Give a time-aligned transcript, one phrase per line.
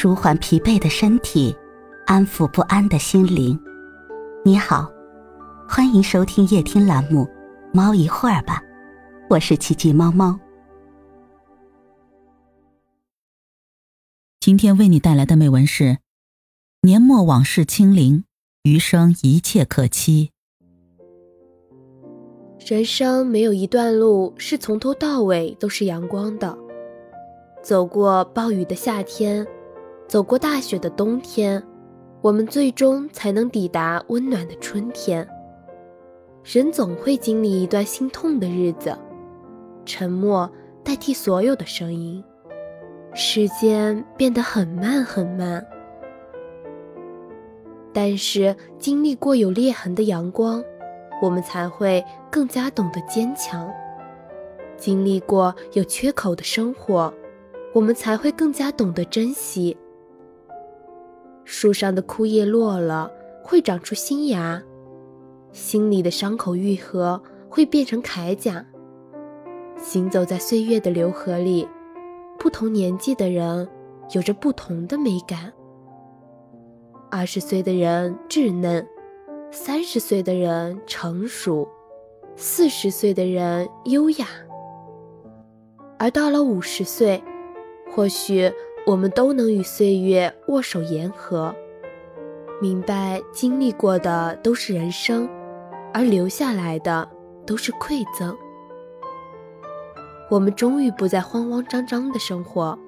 [0.00, 1.52] 舒缓疲惫的身体，
[2.06, 3.58] 安抚不安的心灵。
[4.44, 4.88] 你好，
[5.68, 7.24] 欢迎收听夜听栏目
[7.74, 8.62] 《猫一会儿吧》，
[9.28, 10.38] 我是奇迹猫猫。
[14.38, 15.98] 今天为你带来的美文是：
[16.82, 18.22] 年末往事清零，
[18.62, 20.30] 余生一切可期。
[22.64, 26.56] 人生没有一段路是从头到尾都是阳光的。
[27.64, 29.44] 走过暴雨的夏天，
[30.08, 31.62] 走过大雪的冬天，
[32.22, 35.28] 我们最终才能抵达温暖的春天。
[36.42, 38.96] 人总会经历一段心痛的日子，
[39.84, 40.50] 沉默
[40.82, 42.24] 代替所有的声音，
[43.12, 45.64] 时间变得很慢很慢。
[47.92, 50.64] 但是经历过有裂痕的阳光。
[51.20, 53.68] 我们才会更加懂得坚强。
[54.76, 57.12] 经历过有缺口的生活，
[57.74, 59.76] 我们才会更加懂得珍惜。
[61.50, 63.10] 树上的枯叶落了，
[63.42, 64.60] 会长出新芽；
[65.50, 68.62] 心里的伤口愈合，会变成铠甲。
[69.78, 71.66] 行走在岁月的流河里，
[72.38, 73.66] 不同年纪的人
[74.12, 75.50] 有着不同的美感。
[77.10, 78.86] 二十岁的人稚嫩。
[79.50, 81.66] 三十岁的人成熟，
[82.36, 84.26] 四十岁的人优雅，
[85.98, 87.22] 而到了五十岁，
[87.90, 88.52] 或许
[88.88, 91.54] 我们都能与岁月握手言和，
[92.58, 95.28] 明白经历过的都是人生，
[95.92, 97.06] 而留下来的
[97.46, 98.34] 都是馈赠。
[100.30, 102.78] 我们终于不再慌慌张张的生活，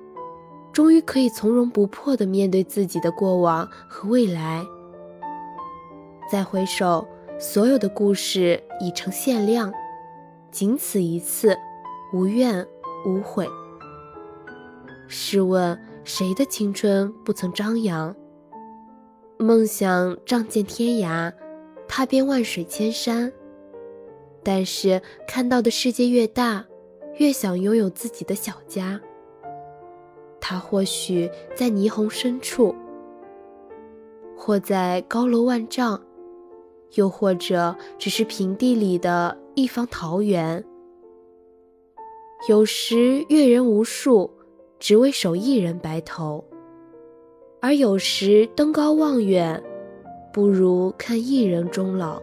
[0.72, 4.64] 终于可以从容不迫地面对自己的过往和未来。
[6.32, 7.06] 再回首，
[7.38, 9.70] 所有的故事已成限量，
[10.50, 11.54] 仅此一次，
[12.14, 12.66] 无怨
[13.04, 13.46] 无悔。
[15.06, 18.14] 试问谁的青春不曾张扬？
[19.38, 21.32] 梦想仗剑天涯，
[21.86, 23.32] 踏遍万水千山。
[24.42, 26.64] 但是看到的世界越大，
[27.18, 29.00] 越想拥有自己的小家。
[30.40, 32.74] 它或许在霓虹深处，
[34.36, 36.02] 或在高楼万丈。
[36.94, 40.64] 又或者只是平地里的一方桃源，
[42.48, 44.28] 有时阅人无数，
[44.80, 46.42] 只为守一人白头；
[47.60, 49.62] 而有时登高望远，
[50.32, 52.20] 不如看一人终老。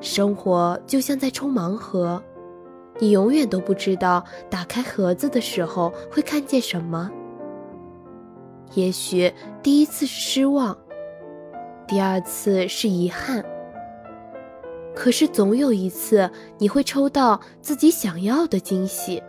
[0.00, 2.22] 生活就像在抽盲盒，
[2.98, 7.10] 你永远都不知道打开盒子的时候会看见什么。
[8.72, 9.30] 也许
[9.62, 10.76] 第一次是失望。
[11.86, 13.44] 第二次是遗憾，
[14.94, 19.22] 可是总有一次你会抽到自己想要的惊喜。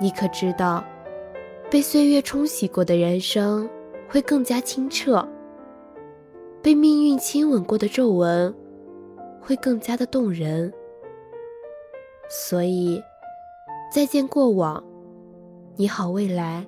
[0.00, 0.84] 你可知道，
[1.70, 3.68] 被岁月冲洗过的人生
[4.08, 5.26] 会更加清澈，
[6.62, 8.54] 被命运亲吻过的皱纹
[9.40, 10.72] 会更加的动人。
[12.28, 13.02] 所以，
[13.92, 14.82] 再见过往，
[15.76, 16.66] 你好未来。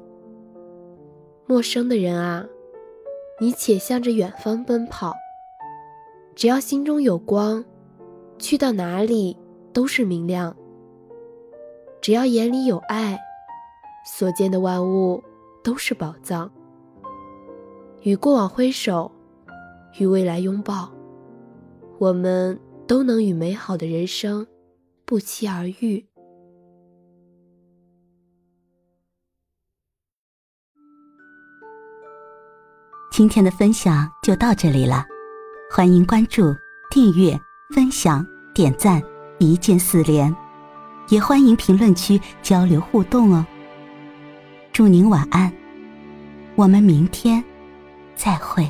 [1.46, 2.46] 陌生的人啊。
[3.38, 5.12] 你且向着远方奔跑，
[6.34, 7.62] 只要心中有光，
[8.38, 9.36] 去到哪里
[9.74, 10.56] 都是明亮；
[12.06, 13.18] 只要眼里有爱，
[14.04, 15.20] 所见的万物
[15.64, 16.48] 都是宝藏。
[18.02, 19.10] 与过往挥手，
[19.98, 20.88] 与未来拥抱，
[21.98, 22.56] 我们
[22.86, 24.46] 都能与美好的人生
[25.04, 26.06] 不期而遇。
[33.10, 35.04] 今天的分享就到这里了，
[35.72, 36.54] 欢迎关注、
[36.88, 37.36] 订阅、
[37.74, 38.24] 分享、
[38.54, 39.02] 点赞，
[39.40, 40.32] 一键四连，
[41.08, 43.46] 也欢迎评论区交流互动哦。
[44.72, 45.52] 祝您晚安，
[46.54, 47.42] 我们明天
[48.14, 48.66] 再会。